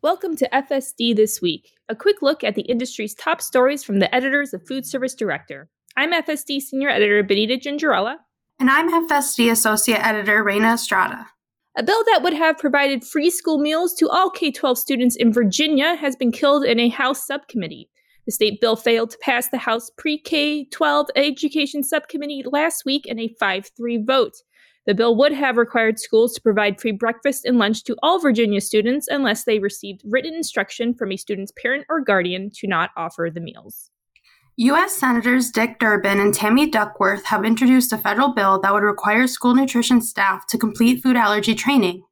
[0.00, 4.14] Welcome to FSD This Week, a quick look at the industry's top stories from the
[4.14, 5.68] editors of Food Service Director.
[5.96, 8.18] I'm FSD Senior Editor Benita Gingerella.
[8.60, 11.26] And I'm FSD Associate Editor Reina Estrada.
[11.76, 15.32] A bill that would have provided free school meals to all K 12 students in
[15.32, 17.90] Virginia has been killed in a House subcommittee.
[18.24, 23.04] The state bill failed to pass the House Pre K 12 Education Subcommittee last week
[23.04, 24.36] in a 5 3 vote.
[24.88, 28.58] The bill would have required schools to provide free breakfast and lunch to all Virginia
[28.62, 33.28] students unless they received written instruction from a student's parent or guardian to not offer
[33.30, 33.90] the meals.
[34.56, 34.94] U.S.
[34.94, 39.54] Senators Dick Durbin and Tammy Duckworth have introduced a federal bill that would require school
[39.54, 42.02] nutrition staff to complete food allergy training.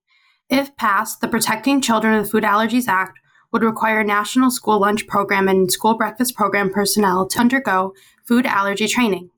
[0.50, 3.18] If passed, the Protecting Children with Food Allergies Act
[3.54, 7.94] would require national school lunch program and school breakfast program personnel to undergo
[8.28, 9.30] food allergy training.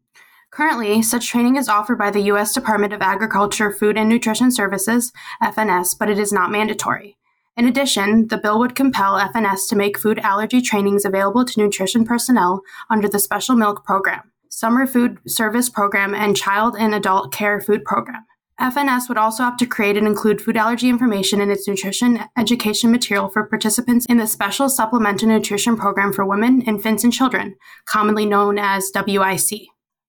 [0.50, 2.52] Currently, such training is offered by the U.S.
[2.54, 5.12] Department of Agriculture, Food and Nutrition Services,
[5.42, 7.18] FNS, but it is not mandatory.
[7.56, 12.04] In addition, the bill would compel FNS to make food allergy trainings available to nutrition
[12.04, 17.60] personnel under the Special Milk Program, Summer Food Service Program, and Child and Adult Care
[17.60, 18.24] Food Program.
[18.60, 22.90] FNS would also have to create and include food allergy information in its nutrition education
[22.90, 27.54] material for participants in the Special Supplemental Nutrition Program for Women, Infants, and Children,
[27.86, 29.68] commonly known as WIC.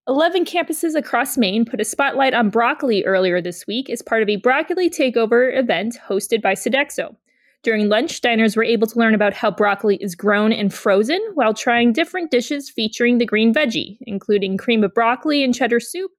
[0.09, 4.27] 11 campuses across Maine put a spotlight on broccoli earlier this week as part of
[4.27, 7.15] a broccoli takeover event hosted by Sodexo.
[7.61, 11.53] During lunch, diners were able to learn about how broccoli is grown and frozen while
[11.53, 16.09] trying different dishes featuring the green veggie, including cream of broccoli and cheddar soup,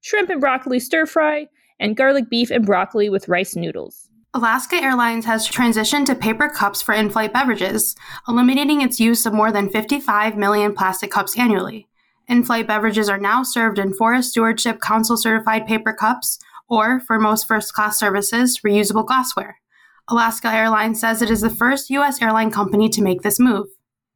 [0.00, 1.48] shrimp and broccoli stir fry,
[1.80, 4.10] and garlic beef and broccoli with rice noodles.
[4.32, 7.96] Alaska Airlines has transitioned to paper cups for in flight beverages,
[8.28, 11.88] eliminating its use of more than 55 million plastic cups annually.
[12.30, 17.18] In flight beverages are now served in Forest Stewardship Council certified paper cups or, for
[17.18, 19.58] most first class services, reusable glassware.
[20.06, 22.22] Alaska Airlines says it is the first U.S.
[22.22, 23.66] airline company to make this move.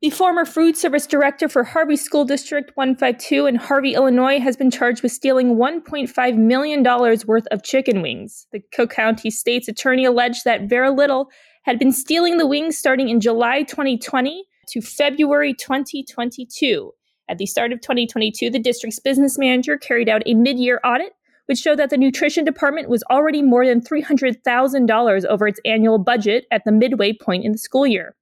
[0.00, 4.70] The former food service director for Harvey School District 152 in Harvey, Illinois, has been
[4.70, 8.46] charged with stealing $1.5 million worth of chicken wings.
[8.52, 11.30] The Cook County State's attorney alleged that Vera Liddell
[11.64, 16.92] had been stealing the wings starting in July 2020 to February 2022.
[17.28, 21.14] At the start of 2022, the district's business manager carried out a mid year audit,
[21.46, 26.46] which showed that the nutrition department was already more than $300,000 over its annual budget
[26.50, 28.14] at the midway point in the school year.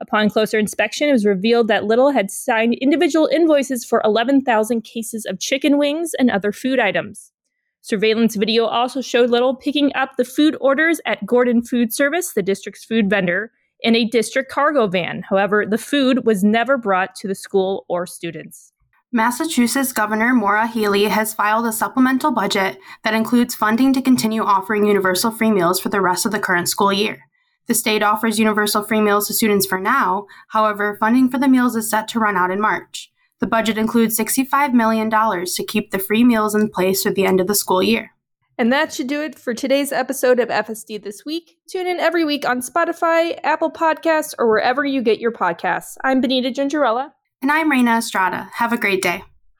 [0.00, 5.26] Upon closer inspection, it was revealed that Liddell had signed individual invoices for 11,000 cases
[5.26, 7.32] of chicken wings and other food items.
[7.80, 12.42] Surveillance video also showed Liddell picking up the food orders at Gordon Food Service, the
[12.42, 13.50] district's food vendor,
[13.80, 15.22] in a district cargo van.
[15.28, 18.72] However, the food was never brought to the school or students.
[19.10, 24.84] Massachusetts Governor Maura Healey has filed a supplemental budget that includes funding to continue offering
[24.84, 27.24] universal free meals for the rest of the current school year.
[27.68, 31.74] The state offers universal free meals to students for now, however, funding for the meals
[31.74, 33.10] is set to run out in March.
[33.40, 37.40] The budget includes $65 million to keep the free meals in place through the end
[37.40, 38.10] of the school year.
[38.58, 41.58] And that should do it for today's episode of FSD This Week.
[41.70, 45.96] Tune in every week on Spotify, Apple Podcasts, or wherever you get your podcasts.
[46.02, 47.12] I'm Benita Gingerella.
[47.40, 48.50] And I'm Reina Estrada.
[48.54, 49.22] Have a great day.